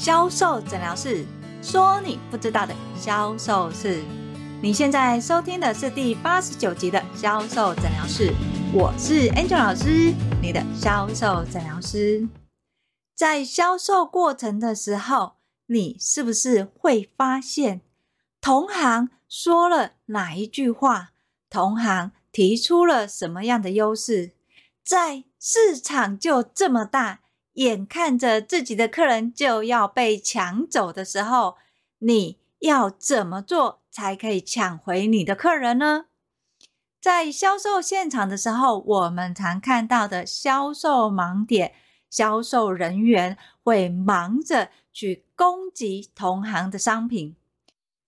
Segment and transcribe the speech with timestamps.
[0.00, 1.26] 销售诊疗室
[1.62, 4.02] 说你不知道的销售事。
[4.62, 8.32] 你现在收听的是第八十九集的销售诊疗室，
[8.72, 12.26] 我是 Angel 老师，你的销售诊疗师。
[13.14, 15.34] 在销售过程的时候，
[15.66, 17.82] 你是不是会发现
[18.40, 21.10] 同行说了哪一句话，
[21.50, 24.32] 同行提出了什么样的优势，
[24.82, 27.19] 在市场就这么大。
[27.54, 31.56] 眼看着自己的客人就要被抢走的时候，
[31.98, 36.06] 你要怎么做才可以抢回你的客人呢？
[37.00, 41.72] 在销售现场的时候，我们常看到的销售盲点，
[42.10, 47.34] 销售人员会忙着去攻击同行的商品。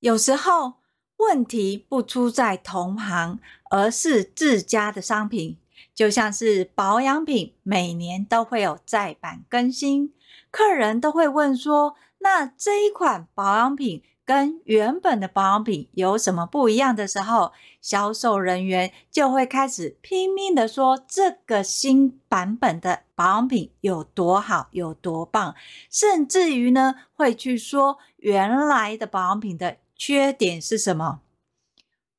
[0.00, 0.74] 有时候
[1.16, 5.56] 问题不出在同行，而是自家的商品。
[5.94, 10.12] 就像是保养品，每年都会有再版更新，
[10.50, 25.54] 客人都会问说：“那这一款保养品跟原本的保养品有什么不一样？”的时候，销售人员就会开始拼命的说这个新版本的保养品有多好、有多棒，
[25.90, 31.20] 甚至于呢，会去说原来的保养品的缺点是什么。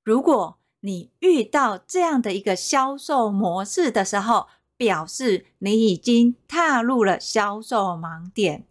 [0.03, 8.65] 如果你遇到这样的一个销售模式的时候，表示你已经踏入了销售盲点，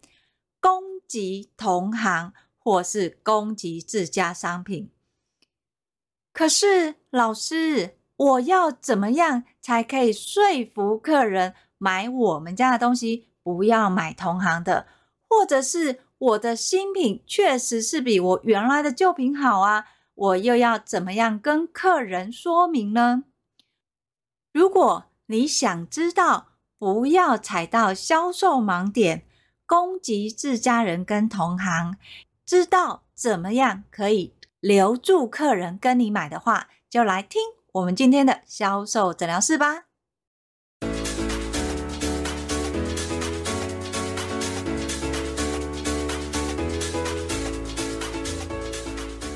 [0.59, 4.91] 攻击同行或是攻击自家商品。
[6.31, 14.85] 可是，老师，我要怎么样才可以说服客人买我们家的东西，不要买同行的？
[15.27, 19.85] 或者是我的新品确实是比我原来的旧品好啊？
[20.15, 23.23] 我又要怎么样跟客人说明呢？
[24.51, 29.25] 如果你想知道不要踩到销售盲点，
[29.65, 31.97] 攻击自家人跟同行，
[32.45, 39.85] 知道怎么样可以留住客人跟你买的话，就来听我们今天的销售诊疗室吧。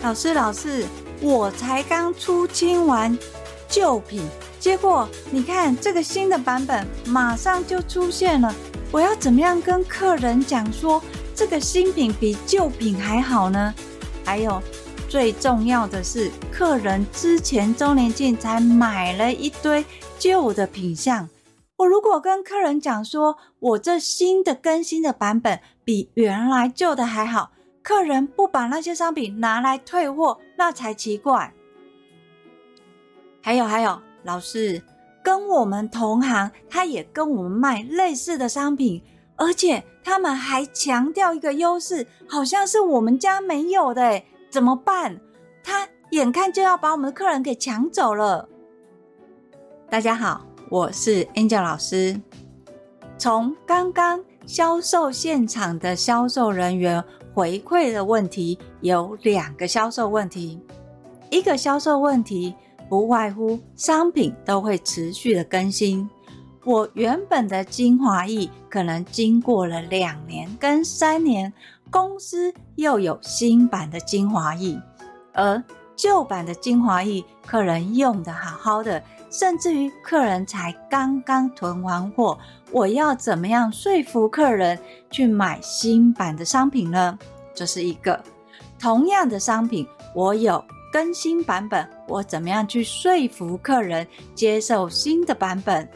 [0.08, 0.86] 老师，老师，
[1.20, 3.20] 我才刚出清完
[3.68, 4.26] 旧品，
[4.58, 8.56] 结果你看这个新的版本马上就出现了。
[8.90, 11.04] 我要怎么样跟客人讲说
[11.36, 13.76] 这个新品比旧品还好呢？
[14.24, 14.64] 还有
[15.10, 19.84] 最重要的是，客人之前周年庆才买了一堆
[20.18, 21.28] 旧的品相，
[21.76, 27.52] 我如果跟客人讲说我这新的更新的版本比原来旧的还好。
[27.88, 31.54] 客人不把那些商品拿来退货，那才奇怪。
[33.42, 34.84] 还有还有，老师
[35.24, 39.02] 跟我们同行，他也跟我们卖类似的商品，
[39.38, 45.22] 而且他们还强调一个优势，好像是我们家没有的，怎么办？
[45.64, 48.50] 他眼看就要把我们的客人给抢走了。
[49.90, 52.20] 大家好，我是 Angel 老师。
[53.18, 57.02] 从刚刚销售现场的销售人员。
[57.38, 60.60] 回馈的问题有两个销售问题，
[61.30, 62.56] 一个销售问题
[62.90, 66.10] 不外乎商品都会持续的更新，
[66.66, 71.54] 我原本的精华液可能经过了两年跟三年，
[71.92, 74.82] 公司又有新版的精华液，
[75.32, 75.64] 而
[75.98, 82.38] 旧版的精华液客人用得好好的，甚至于客人才刚刚囤完货。
[82.72, 84.78] 我要怎么样说服客人
[85.10, 87.18] 去买新版的商品呢？
[87.56, 88.24] 这是一个
[88.80, 90.64] 同样的商品，我有
[90.94, 95.90] 更新版本，我怎么样去说服客人接受新的版本？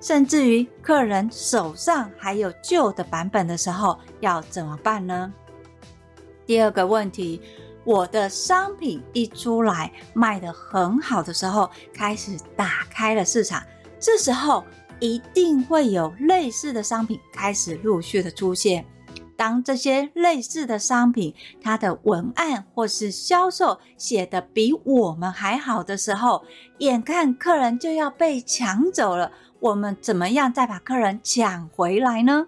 [0.00, 5.32] 甚至于客人手上还有旧的版本的时候，要怎么办呢？
[6.44, 7.40] 第二个问题，
[7.84, 13.62] 我的商品一出来卖得很好的时候，开始打开了市场，
[13.98, 14.64] 这时候。
[15.00, 18.86] 一定会有类似的商品开始陆续的出现。
[19.36, 26.44] 当这些类似的商品，它的文案或是销售写得比我们还好的时候，
[26.78, 32.46] 眼看客人就要被抢走了，我们怎么样再把客人抢回来呢？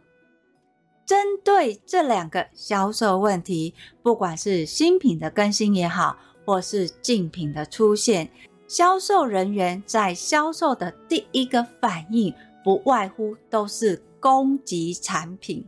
[1.06, 3.72] 针对这两个销售问题，
[4.02, 8.28] 不管是新品的更新也好，或是竞品的出现。
[8.66, 15.64] 销售人员在销售的第一个反应，不外乎都是攻击产品，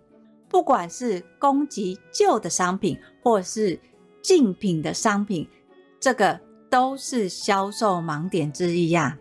[0.48, 3.78] 不管是攻击旧的商品，或是
[4.20, 5.48] 竞品的商品，
[6.00, 9.16] 这个都是销售盲点之一呀。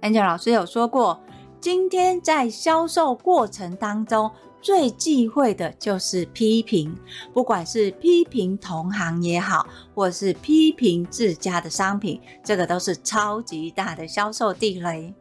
[0.00, 1.22] Angel 老师有说过，
[1.60, 4.28] 今天在销售过程当中，
[4.66, 6.92] 最忌讳的就是批评，
[7.32, 9.64] 不管是批评同行也好，
[9.94, 15.14] 或是批评自家的商品，这个都是超级大的销售地雷。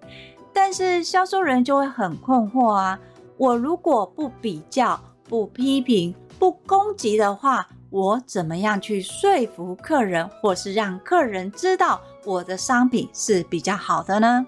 [0.51, 2.99] 但是销售人就会很困惑啊，
[3.37, 4.99] 我如果不比较、
[5.29, 14.43] 不批评、不攻击的话，我怎么样去说服客人，或是让客人知道我的商品是比较好的呢？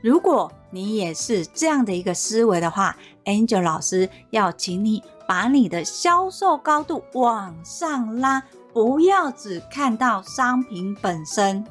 [0.00, 8.42] 如果你也是这样的一个思维的话，Angel 老师要请你把你的销售高度往上拉，
[8.72, 11.64] 不要只看到商品本身。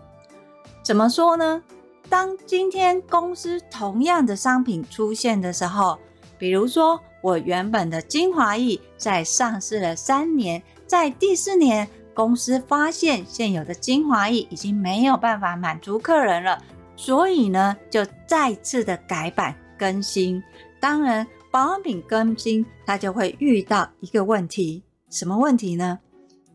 [0.83, 1.61] 怎么说呢？
[2.09, 5.97] 当今天公司同样的商品出现的时候，
[6.37, 16.57] 比如说我原本的精华液在上市了三年，在第四年，公司发现现有的精华液已经没有办法满足客人了。
[16.97, 20.43] 所以呢，就再次的改版更新。
[20.79, 25.99] 当然，保养品更新，它就会遇到一个问题，什么问题呢？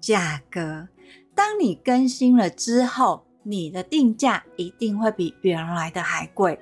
[0.01, 0.89] 价格。
[1.35, 6.59] 当你更新了之后，你的定价一定会比原来的还贵。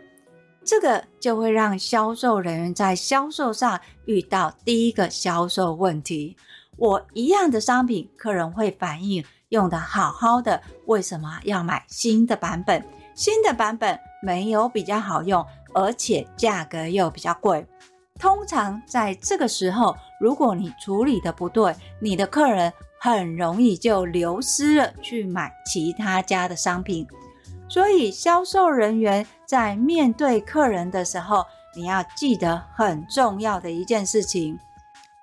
[0.62, 6.36] 这个就会让销售人员在销售上遇到第一个销售问题。
[6.76, 12.84] 我一样的商品，客人会反映用得好好的，为什么要买新的版本？
[13.20, 15.44] 新的版本没有比较好用，
[15.74, 17.66] 而且价格又比较贵。
[18.18, 27.06] 通常在这个时候，如果你处理的不对，你的客人很容易就流失了，去买其他家的商品。
[27.68, 31.44] 所以，销售人员在面对客人的时候，
[31.76, 34.58] 你要记得很重要的一件事情：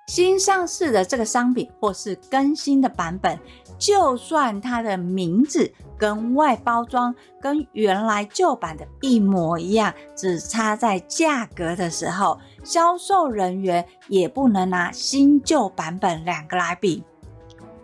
[0.06, 3.36] 新上市的这个商品或是更新的版本，
[3.78, 5.72] 就算它的名字。
[5.98, 17.02] 跟外包装跟原来旧版的一模一样，只差在价格的时候，销售人员也不能拿新旧版本两个来比。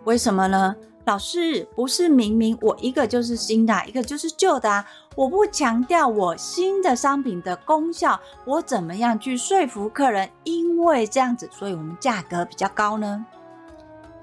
[0.05, 0.73] 为什么呢？
[1.03, 4.87] 老师，不是明明我一个就是新的，一个就是旧的啊？
[5.17, 10.29] 我不强调我新的商品的功效，我怎么样去说服客人？
[10.45, 13.25] 因为这样子，所以我们价格比较高呢？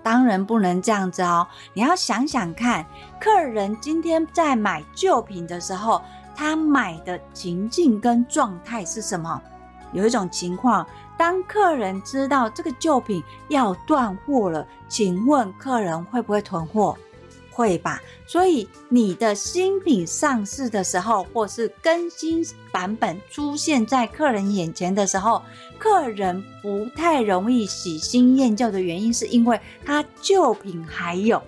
[0.02, 1.46] 当然不能这样子哦！
[1.75, 2.84] 你要想想看，
[3.20, 6.02] 客人今天在买旧品的时候，
[6.34, 9.40] 他买的情境跟状态是什么？
[9.93, 16.96] 有一种情况，当客人知道这个旧品要断货了，请问客人会不会囤货？
[17.52, 25.43] 会吧，所以你的新品上市的时候，或是更新版本出现在客人眼前的时候，
[25.78, 31.40] 客人不太容易喜新厌旧的原因，是因为他旧品还有，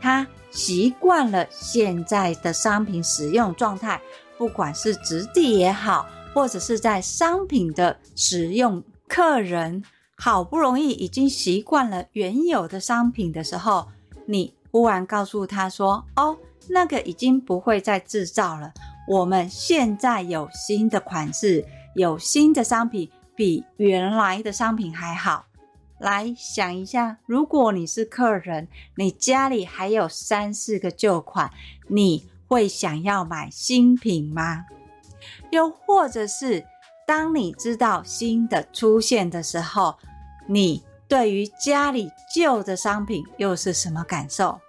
[0.00, 4.00] 他习惯了现在的商品使用状态，
[4.36, 9.82] 不管是质地也好，或者是在商品的使用，客人
[10.16, 13.88] 好不容易已经习惯了原有的商品的时候，
[14.26, 14.52] 你。
[14.70, 16.36] 忽然告诉他说：“哦，
[16.68, 18.72] 那个已经不会再制造了。
[19.08, 21.64] 我们现在有新的款式，
[21.94, 25.46] 有新的商品，比原来的商品还好。
[25.98, 31.50] 来想一下，如果你是客人，你家里还有三四个旧款，
[31.88, 34.64] 你会想要买新品吗？
[35.50, 36.64] 又或者是
[37.06, 39.96] 当你知道新的出现的时候，
[40.46, 44.60] 你？”对于家里旧的商品又是什么感受？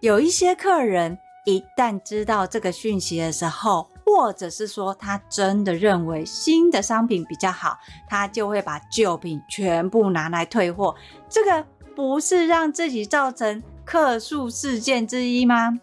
[0.00, 10.96] 有一些客人一旦知道这个讯息的时候，或者是说他真的认为新的商品比较好，他就会把旧品全部拿来退货。
[11.28, 15.78] 这个不是让自己造成客诉事件之一吗？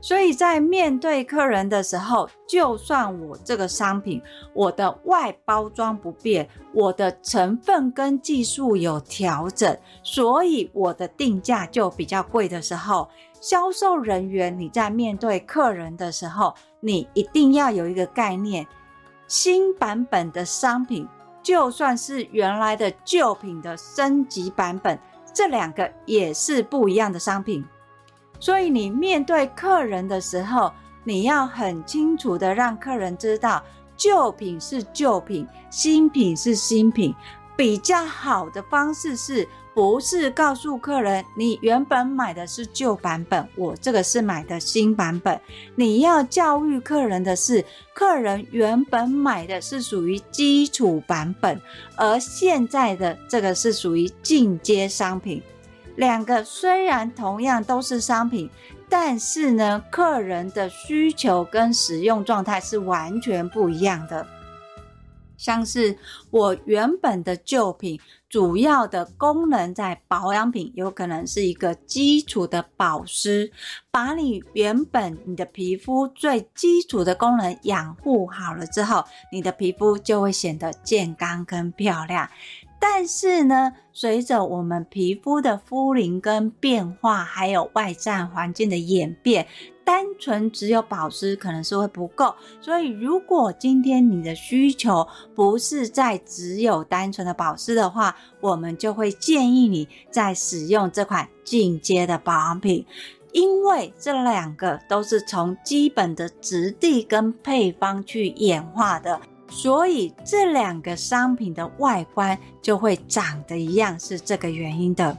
[0.00, 4.22] 所以在面对客人的时候，就算我这个商品，
[4.54, 13.08] 我的外包装不变，我的成分跟技术有调整，所以我的定价就比较贵的时候，
[13.40, 18.66] 销售人员你在面对客人的时候，你一定要有一个概念：
[19.26, 21.08] 新版本的商品，
[21.42, 24.96] 就算是原来的旧品的升级版本，
[25.34, 27.64] 这两个也是不一样的商品。
[28.40, 30.72] 所以你面对客人的时候，
[31.04, 33.62] 你要很清楚的让客人知道，
[33.96, 37.14] 旧品是旧品，新品是新品。
[37.56, 45.40] 比较好的方式是不是告诉客人，你原本买的是旧版本，我这个是买的新版本。
[45.74, 51.60] 你要教育客人的是，客人原本买的是属于基础版本，
[51.96, 55.42] 而现在的这个是属于进阶商品。
[55.98, 58.48] 两个虽然同样都是商品，
[58.88, 64.24] 但是呢，客人的需求跟使用状态是完全不一样的。
[65.36, 65.98] 像是
[66.30, 73.50] 我原本的旧品，主要的功能在保养品，有可能是一个基础的保湿，
[73.90, 82.28] 把你原本你的皮肤最基础的功能养护好了之后，你的皮肤就会显得健康跟漂亮。
[82.80, 89.46] 但是呢，随着我们皮肤的肤龄跟变化，还有外在环境的演变。
[89.84, 102.84] 单纯只有保湿可能是会不够，所以如果今天你的需求不是在只有单纯的保湿的话，我们就会建议你在使用这款进阶的保养品，
[103.32, 109.18] 因为这两个都是从基本的质地跟配方去演化的，
[109.48, 115.16] 所以这两个商品的外观就会长得一样，是这个原因的。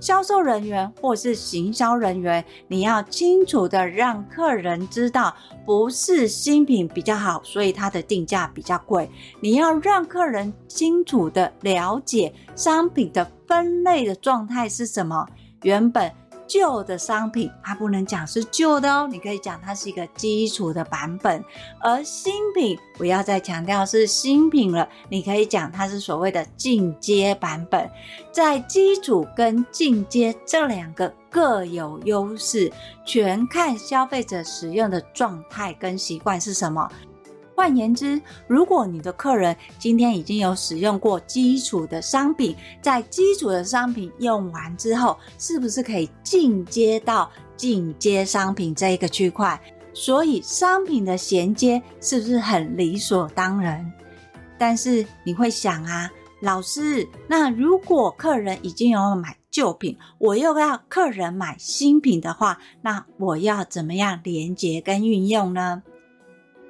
[0.00, 9.08] 销售人员或是行销人员，你要清楚的让客人知道，不是新品比较好，所以它的定价比较贵。
[9.40, 15.26] 你要让客人清楚的了解商品的分类的状态是什么，
[15.62, 16.12] 原本。
[16.54, 21.44] 旧的商品，它不能讲是旧的哦，你可以讲它是一个基础的版本。
[21.80, 27.90] 而新品，不要再强调是新品了，你可以讲它是所谓的进阶版本。
[28.30, 32.72] 在基础跟进阶这两个各有优势，
[33.04, 36.88] 全看消费者使用的状态跟习惯是什么。
[37.54, 49.60] 换言之，如果你的客人今天已经有使用过基础的商品，在基础的商品用完之后，是不是可以进阶到进阶商品这一个区块？
[49.92, 53.92] 所以商品的衔接是不是很理所当然？
[54.58, 65.82] 但是你会想啊，老师，那如果客人已经有买旧品，我又要客人买新品的话，那我要怎么样连接跟运用呢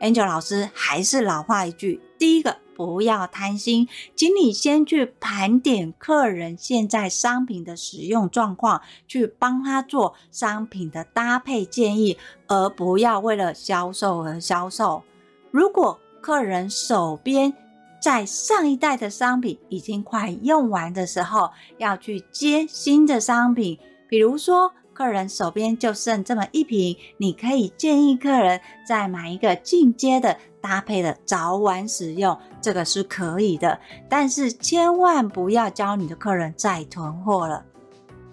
[0.05, 12.19] ？Angel 老师还是老话一句，第一个不要贪心，请你先去盘点客人现在商品的使用状况，去帮他做商品的搭配建议，
[12.49, 15.03] 而不要为了销售而销售。
[15.51, 17.55] 如果客人手边
[17.99, 24.71] 在上一代的商品已经快用完的时候，要去接新的商品，比如说。
[24.95, 33.79] 客人手边就剩这么一瓶，你可以建议客人再买一个进阶的搭配的，早晚使用，这个是可以的。
[34.09, 37.65] 但是千万不要教你的客人再囤货了。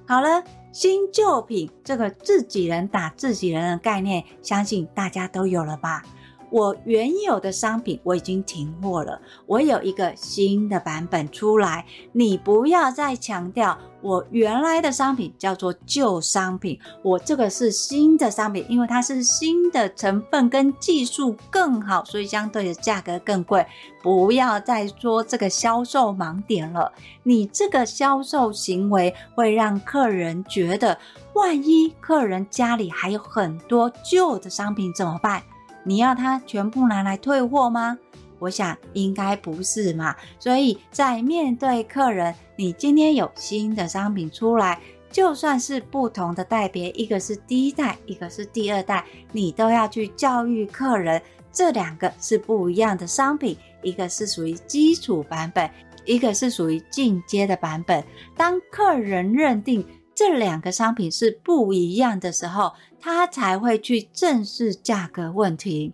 [0.08, 6.04] 好了，新旧品这个自己人打自己人的概念，相信大家都有了吧？
[6.52, 23.66] 我原有的商品我已经停货了，我有一个新的版本出来，你不要再强调我原来的商品叫做旧商品，我这个是新的商品，因为它是新的成分跟技术更好，所以相对的价格更贵。
[24.02, 26.92] 不要再说这个销售盲点了，
[27.24, 30.98] 你这个销售行为会让客人觉得，
[31.34, 35.44] 万一客人家里还有很多旧的商品怎么办？
[35.84, 37.98] 你要他全部拿来退货吗？
[38.42, 40.14] 我想应该不是嘛。
[40.40, 44.82] 所以在面对客人，你今天有新的商品出来，
[45.12, 51.22] 就算是不同的代别，一个是第一代，一个是第二代，你都要去教育客人，
[51.52, 55.70] 这两个是不一样的商品，一个是属于基础版本，
[56.06, 58.04] 一个是属于进阶的版本。
[58.36, 65.94] 当客人认定这两个商品是不一样的时候，他才会去正视价格问题。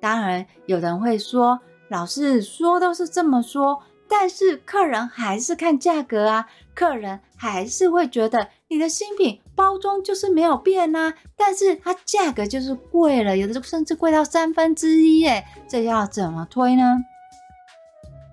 [0.00, 16.82] 当然，有人会说，老师说都是这么说，但是客人还是看价格啊，客人还是会觉得你的新品包装就是没有变啊，但是它价格就是贵了，有的甚至贵到三分之一耶，这要怎么推呢？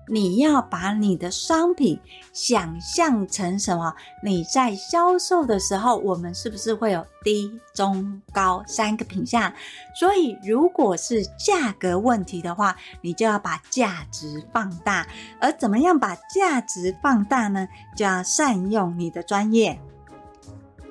[0.08, 1.98] 你要把你的商品
[2.32, 3.94] 想象成什么？
[4.22, 9.52] 你在销售的时候，我们是不是会有低、中、高三个品项？
[9.94, 15.06] 所以，如果是价格问题的话，你就要把价值放大。
[15.40, 17.66] 而怎么样把价值放大呢？
[17.96, 19.80] 就要善用你的专业。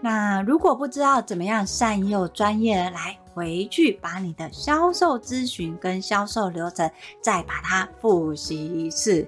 [0.01, 6.89] 那如果不知道怎么样善用专业来，回去把你的销售咨询跟销售流程
[7.21, 9.27] 再把它复习一次。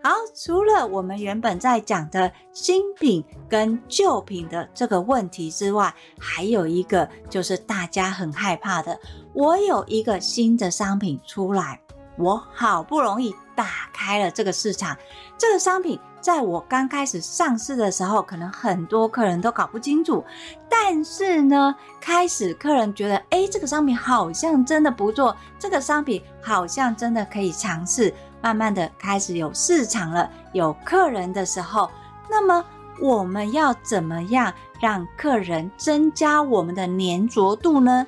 [0.00, 8.98] 好，除了我们原本在讲的新品跟旧品的这个问题之外，还有一个就是大家很害怕的，
[9.34, 11.80] 我有一个新的商品出来，
[12.16, 14.96] 我好不容易打开了这个市场，
[15.36, 15.98] 这个商品。
[16.20, 20.24] 在我刚开始上市的时候，可能很多客人都搞不清楚。
[20.68, 28.12] 但是呢，开始客人觉得，诶，这个商品好像真的不错，这个商品好像真的可以尝试。
[28.40, 31.90] 慢慢的开始有市场了，有客人的时候，
[32.30, 32.64] 那么
[33.00, 38.06] 我们要怎么样让客人增加我们的粘着度呢？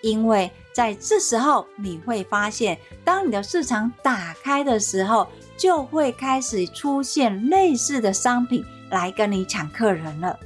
[0.00, 10.38] 因为在这时候，你会发现，当你的市场打开的时候，就会开始出现类似的商品来跟你抢客人了。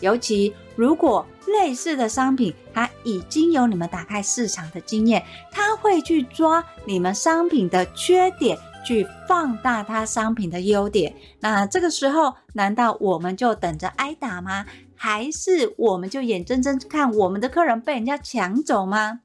[0.00, 11.14] 尤其如果类似的商品，它已经有你们打开市场的经验，它会去抓你们商品的缺点，去放大它商品的优点。
[11.40, 14.66] 那这个时候，难道我们就等着挨打吗？
[14.96, 19.20] 还是我们就眼睁睁看我们的客人被人家抢走吗？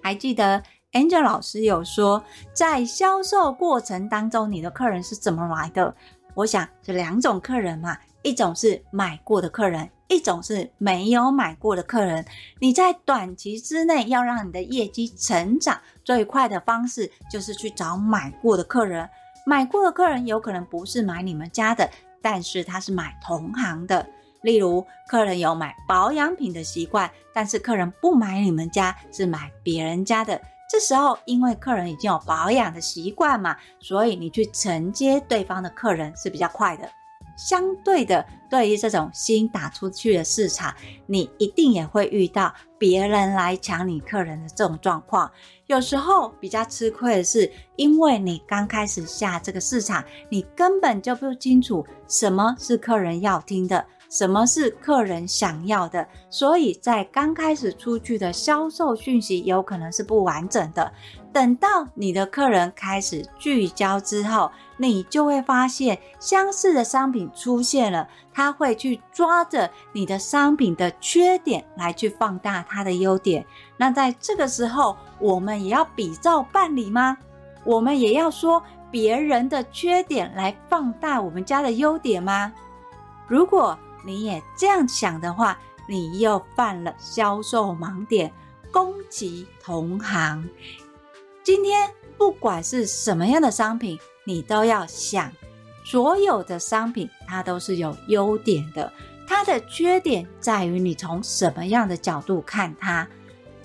[0.00, 0.62] 还记得
[0.94, 2.22] Angel 老师有说，
[2.52, 5.92] 在销售过程当中，你的客人是怎么来的？
[6.34, 12.24] 我想这两种客人嘛，一种是买过的客人，一种是没有买过的客人。
[12.60, 19.08] 你在短期之内要让你的业绩成长，最快的方式就是去找买过的客人。
[19.44, 21.90] 买过的客人有可能不是买你们家的，
[22.22, 24.06] 但是他是买同行的。
[24.42, 30.40] 例如，客人有买保养品的习惯，但是客人不买你们家，是买别人家的。
[30.68, 36.88] 这时候，因为客人已经有保养的习惯嘛，所以你去承接对方的客人是比较快的。
[37.36, 40.72] 相对的，对于这种新打出去的市场，
[41.06, 45.28] 你一定也会遇到别人来抢你客人的这种状况。
[45.66, 53.84] 有时候比较吃亏的是，因为你刚开始下这个市场，你根本就不清楚什么是客人要听的。
[54.14, 56.06] 什么是客人想要的？
[56.30, 60.92] 所以在刚开始出去的销售讯息有可能是不完整的。
[61.32, 73.44] 等到你的客人开始聚焦之后，你就会发现相似的商品出现了，他会去抓着你的商品的缺点来去放大它的优点。
[73.76, 77.18] 那在这个时候，我们也要比照办理吗？
[77.64, 82.52] 我们也要说别人的缺点来放大我们家的优点吗？
[83.26, 88.32] 如果你也这样想的话，你又犯了销售盲点，
[88.70, 90.48] 攻击同行。
[91.42, 95.30] 今天不管是什么样的商品，你都要想，
[95.84, 98.92] 所有的商品它都是有优点的，
[99.26, 103.06] 它的缺点在于你从什么样的角度看它。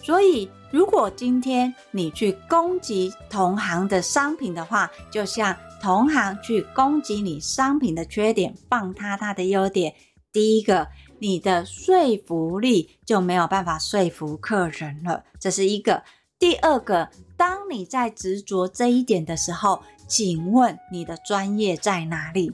[0.01, 9.93] 所以，如果今天你去攻击同行的商品的话，就像同行去攻击你商品的缺点，放大它的优点。
[10.31, 10.87] 第一个，
[11.19, 16.03] 你的说服力就没有办法说服客人了，这是一个。
[16.37, 22.51] 第二个，当你在执着这一点的时候，请问你的专业在哪里？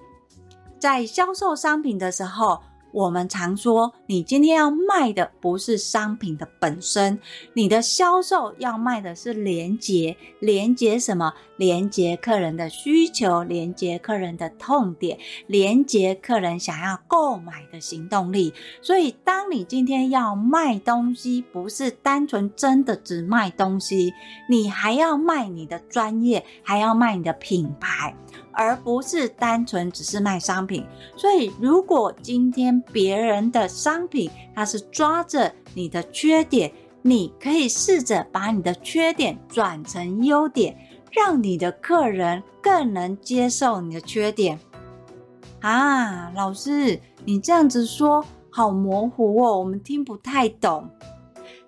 [0.80, 2.62] 在销售商品的时候。
[2.96, 7.20] 我们常说，你今天要卖的不是商品的本身，
[7.54, 11.34] 你的销售要卖的是连接，连接什么？
[11.58, 18.54] 连接客人的需求，连接客人的痛点，连接客人想要购买的行动力。
[18.82, 24.14] 所以，当你今天要卖东西，不是单纯真的只卖东西，
[24.50, 28.16] 你还要卖你的专业，还要卖你的品牌。
[28.56, 40.76] 而不是单纯只是卖商品，所以如果今天别人的商品它是抓着你的缺点，你可以试着把你的缺点转成优点，
[41.12, 44.58] 让你的客人更能接受你的缺点。
[45.60, 50.90] 啊，老师，你这样子说好模糊哦，我们听不太懂。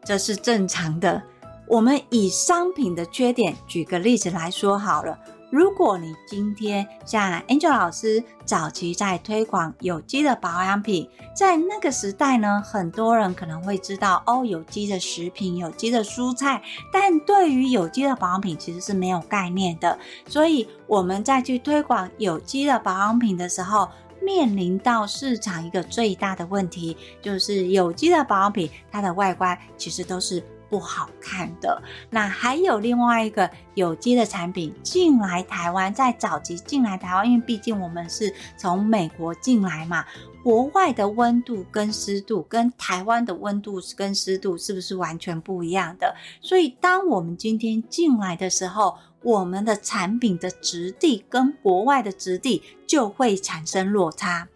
[0.03, 1.21] 这是正常的。
[1.67, 5.19] 我们以商品的缺点举个例子来说好了。
[5.57, 16.61] 如果你今天像 Angel 老师早期在推广有机的保养品，在那个时代呢，很多人可能会知道哦，有机的食品、有机的蔬菜，
[16.93, 19.97] 但对于有机的保养品其实是没有概念的。
[20.27, 23.89] 所以我们在去推广有机的保养品的时候，
[24.21, 30.43] 面临到市场一个最大的问题，就是有机的保养品它的外观其实都是。
[30.69, 31.81] 不好看的。
[32.09, 40.05] 那还有另外一个有机的产品进来台湾，在早期进来台湾，因为毕竟我们是从美国进来嘛，
[40.43, 46.15] 国外的温度跟湿度跟台湾的温度跟湿度是不是完全不一样的？
[46.41, 54.47] 所以当我们今天进来的时候，我们的产品的质地跟国外的质地就会产生落差。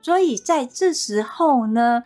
[0.00, 2.02] 所以在这时候呢，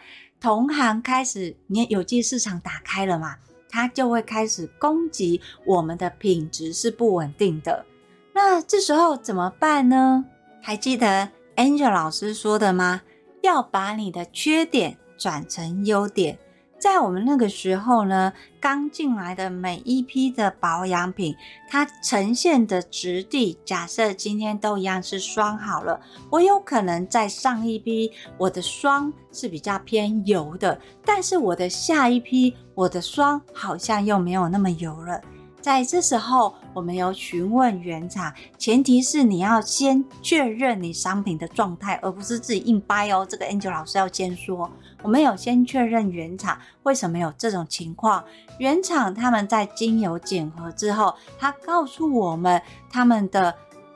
[0.46, 3.34] 同行开始，你有机市场打开了嘛？
[3.68, 7.84] 它就会开始攻击我们的品质是不稳定的，
[8.32, 10.24] 那这时候怎么办呢？
[10.62, 13.02] 还记得 Angel 老师说的吗？
[13.42, 16.38] 要把你的缺点转成优点。
[16.86, 21.34] 在我们那个时候呢，刚进来的每一批的保养品，
[21.68, 35.20] 它呈现的质地，假设今天都一样是霜好了，我有可能在上一批我的霜是比较偏油的，但是我的下一批我的霜好像又没有那么油了。
[35.60, 43.26] 在这时候，我们有询问原厂，前提是你要先确认你商品的状态，而不是自己硬掰哦。
[43.26, 44.70] 这个 Angel 老师要先说，
[45.02, 48.22] 我们有先确认原厂为什么有这种情况。
[48.58, 52.60] 原厂他们在精油检核之后，他告诉我们
[52.90, 53.54] 他们的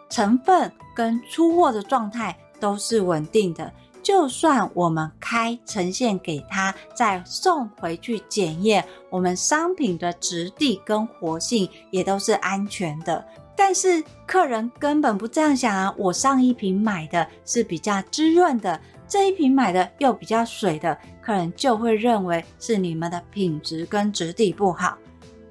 [0.08, 3.70] 成分跟出货的状态都是稳定的。
[4.02, 13.24] 就算我们开呈现给他，再送回去检验，我们商品的质地跟活性也都是安全的。
[13.56, 15.94] 但是客人根本不这样想啊！
[15.98, 24.96] 我上一瓶买的是比较滋润的，这一瓶买的又比较水的，客人就会认为是你们的品质跟质地不好。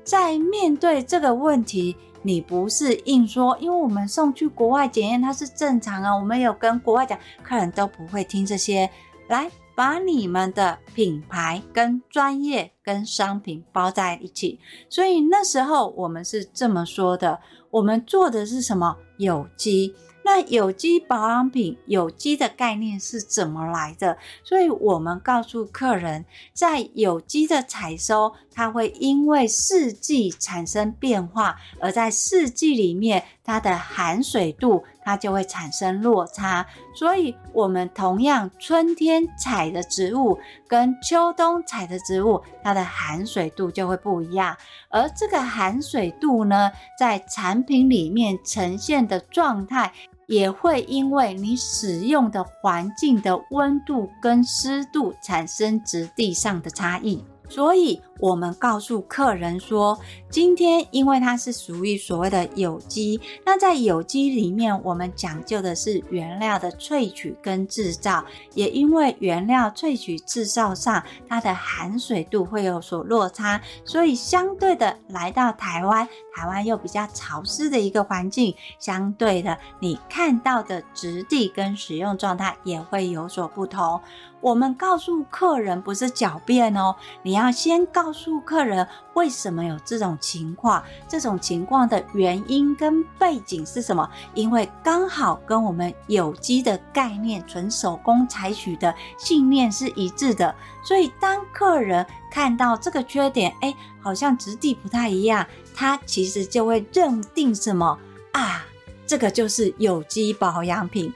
[0.03, 6.15] 在面对这个问题，你不是硬说，因为我们送去国外检验，它是正常啊。
[6.15, 8.89] 我们有跟国外讲，客人都不会听这些。
[9.27, 14.59] 来，把你们的品牌跟专业跟商品包在一起。
[14.89, 18.97] 所以那时候我们是这么说的：我们做的是什么？
[19.17, 19.95] 有机。
[20.21, 24.17] 那有机保养品，有机的概念是怎么来的？
[24.43, 36.67] 所以我们告诉客人，在有机的采收，它会因为四季产生变化，而在四季里面，它的含水度它就会产生落差。
[36.93, 44.53] 所以，我们同样春天采的植物跟秋冬采的植物，它的含水度就会不一样。
[44.89, 46.69] 而这个含水度呢，
[46.99, 49.93] 在产品里面呈现的状态。
[50.27, 76.07] 也会因为你使用的环境的温度跟湿度产生质地上的差异，所以我们告诉客人说，今天因为它是属于所谓的有机，那在有机里面，我们讲究的是原料的萃取跟制造，也因为原料萃取制造上它的含水度会有所落差，所以相对的来到台湾。
[76.31, 83.99] 台湾又比较潮湿的一个环境，相对的，你看到的质地跟使用状态也会有所不同。
[84.41, 94.09] 我们告诉客人不是狡辩哦，你要先告诉客人为什么有这种情况，这种情况的原因跟背景是什么？
[94.33, 105.45] 因为刚好跟我们有机的概念、纯手工采取的信念是一致的，所以当客人看到这个缺点，哎，好像质地不太一样。
[105.75, 107.97] 他其实就会认定什么
[108.33, 108.65] 啊？
[109.05, 111.13] 这个就是有机保养品。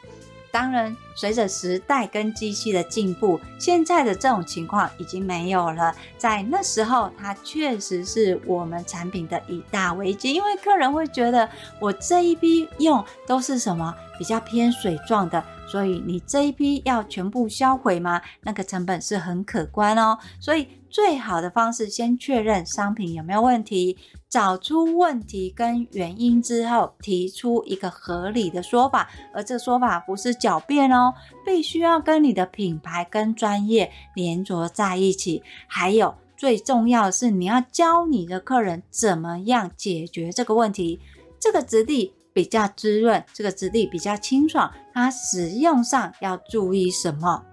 [0.54, 5.96] 当然，随着时代跟机器的进步，现在的这种情况已经没有了。
[6.16, 15.44] 在那时候，它确实是我们产品的一大危机，因为客人会觉得我这一批用都是什么比较偏水状的。
[15.68, 18.22] 所以你这一批要全部销毁吗？
[18.42, 20.16] 那个成本是很可观哦。
[20.40, 23.98] 所以最好的方式，先确认商品有没有问题，
[24.34, 29.08] 找出问题跟原因之后，提出一个合理的说法。
[29.32, 31.14] 而这说法不是狡辩哦，
[31.46, 35.44] 必须要跟你的品牌跟专业连着在一起。
[35.68, 41.00] 还有最重要的是，你要教你的客人怎么样解决这个问题。
[41.40, 42.16] 这个质地。
[42.36, 47.46] 比较滋润，这个质地比较清爽，它使用上要注意什么？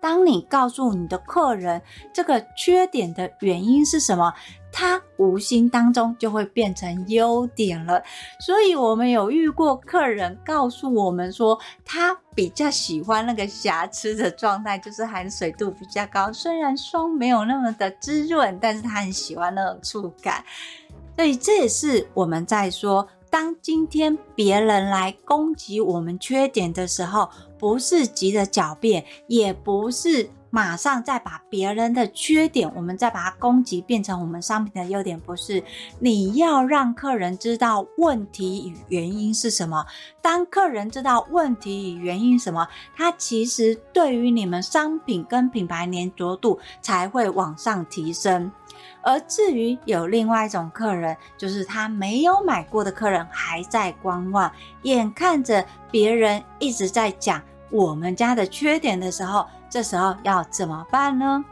[0.00, 1.82] 当你告诉你的客人
[2.12, 4.32] 这个缺点的原因是什么，
[4.70, 8.02] 他无形当中就会变成优点了。
[8.40, 20.44] 所以我们有遇过客人告诉我们说，他比较喜欢那个瑕疵的状态，就是含水度比较高，虽然霜没有那么的滋润，但是他很喜欢那种触感。
[21.16, 23.08] 所以这也是我们在说。
[23.30, 27.28] 当今天别人来攻击我们缺点的时候，
[27.58, 35.62] 不是急着狡辩，也不是马上再把别人的缺点，我们再把它攻击变成我们商品的优点，不是。
[35.98, 39.84] 你要让客人知道问题与原因是什么。
[40.22, 48.50] 当客人知道问题与原因什么，他其实对于你们商品跟品牌黏着度才会往上提升。
[49.08, 61.42] 而至于有另外一种客人，就是他没有买过的客人还在观望，眼看着别人一直在讲我们家的缺点的时候，这时候要怎么办呢？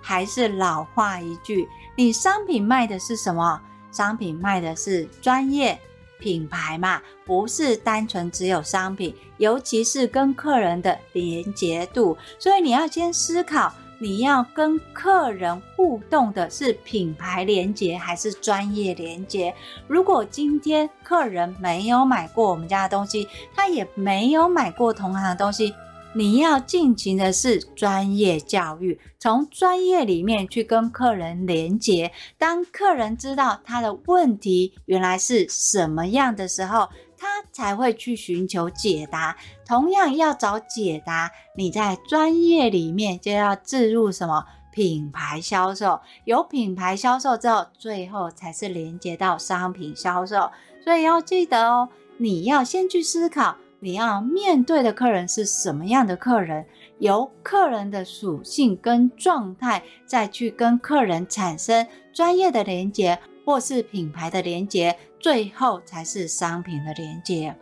[0.00, 3.60] 还是老话一句，你商品卖的是什么？
[3.92, 5.78] 商品卖的是专业
[6.18, 12.16] 品牌嘛，不是单纯只有商品，尤其是跟客人的连结度。
[12.38, 13.70] 所以你要先思考。
[14.00, 19.52] 你要跟客人互动的是品牌连接还是专业连接？
[19.88, 25.74] 如果今天客人没有买过我们家的东西，他也没有买过同行的东西，
[26.14, 32.12] 你要进行的是专业教育，从专业里面去跟客人连接。
[32.38, 39.36] 当客人知道他的问题原来是什么样的时候，他才会去寻求解答。
[39.66, 46.00] 同样要找解答，你在专业里面就要置入什么品牌销售。
[46.24, 50.50] 有品牌销售之后，最后才是连接到商品销售。
[50.84, 56.64] 所以要记得哦，你要先去思考，你要面对的客人是什么样的客人，
[56.98, 63.18] 由客人的属性跟状态，再去跟客人产生专业的连接。
[63.44, 67.54] 或是品牌的连接，最后才是商品的连接。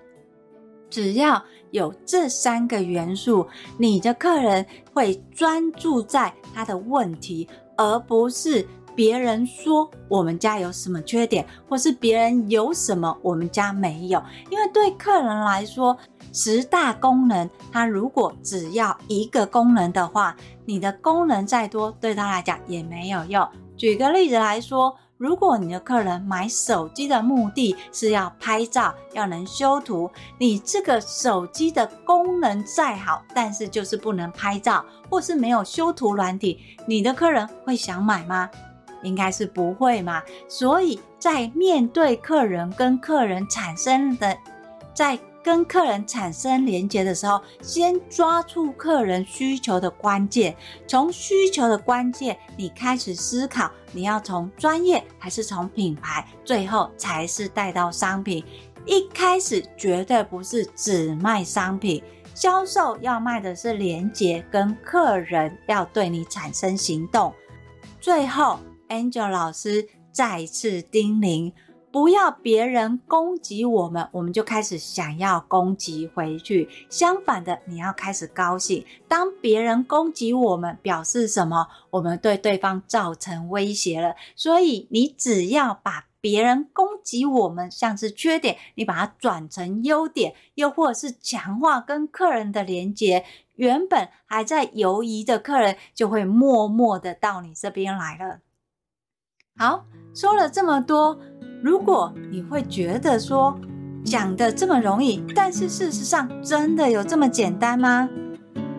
[0.88, 1.42] 只要
[1.72, 4.64] 有这三个元素，你的客人
[4.94, 14.22] 会专注在他的问题，而不是别人说我们家有什么缺点，或是别人有什么我们家没有。
[14.48, 15.96] 因为对客人来说，
[16.32, 23.46] 十大功能，他如果只要一个功能的话，你的功能再多，对他来讲也没有用。
[23.76, 24.96] 举个例子来说。
[25.18, 38.50] 如果你的客人买手机的目的是要拍照，要能修图，你这个手机的功能再好，但是就是不能拍照，或是没有修图软体，你的客人会想买吗？
[39.02, 40.22] 应该是不会嘛。
[40.48, 44.36] 所以在面对客人跟客人产生的，
[44.92, 50.56] 在跟客人产生连接的时候，先抓住客人需求的关键，
[50.88, 58.44] 从需求的关键，你开始思考，你要从专业还是从品牌，最后才是带到商品。
[58.86, 62.02] 一开始绝对不是只卖商品，
[62.34, 67.32] 销售要卖的是连接，跟客人要对你产生行动。
[68.00, 71.52] 最后，Angel 老师再次叮咛。
[71.96, 76.68] 不要别人攻击我们，我们就开始想要攻击回去。
[76.90, 78.84] 相反的，你要开始高兴。
[79.08, 81.68] 当别人攻击我们，表示什么？
[81.88, 84.14] 我们对对方造成威胁了。
[84.34, 98.40] 所以，你只要把别人攻击我们像是缺点，你把它转成优点，又或者是强化跟客人的连接，原本还在犹疑的客人就会默默的到你这边来了。
[99.56, 101.18] 好，说了这么多。
[101.62, 103.58] 如果你会觉得说
[104.04, 108.08] 讲的这么容易，但是事实上真的有这么简单吗？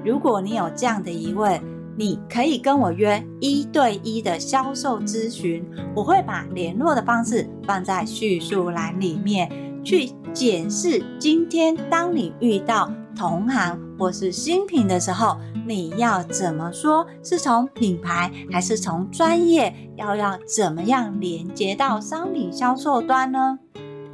[0.06, 1.60] 如果你有这样的疑问，
[1.98, 9.52] 你可以跟我约一对一的销售咨询，我会把联络的方式放在叙述栏里面，
[9.84, 17.06] 去检视今天当你遇到同行或是新品的时候，你要怎么说？
[17.24, 19.74] 是从品牌还是从专业？
[19.96, 23.60] 要要怎么样连接到商品销售端呢？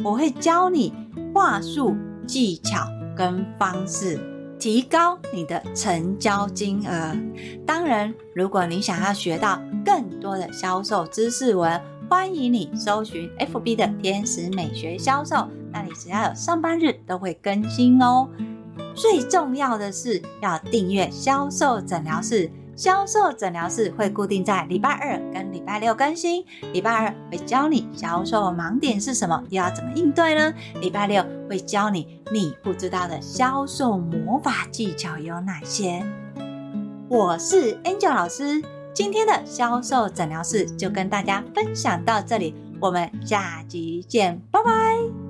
[0.04, 0.94] 我会教你
[1.34, 4.20] 话术、技巧跟方式，
[4.58, 7.16] 提高你的成交金额。
[7.66, 18.28] 当然，如果你想要学到更多的销售知识文，欢迎你搜寻 FB 的天使美学销售，那里只要有上班日都会更新哦。
[18.96, 26.46] 最重要的是要订阅销售诊疗室，销售诊疗室会固定在礼拜二跟礼拜六更新。
[26.72, 30.54] 礼拜二会教你销售盲点是什么，又要怎么应对呢？
[30.80, 36.04] 礼拜六会教你你不知道的销售魔法技巧有哪些。
[37.10, 38.62] 我是 Angel 老师，
[38.94, 45.23] 今天的销售诊疗室就跟大家分享到这里，我们下集见，拜拜。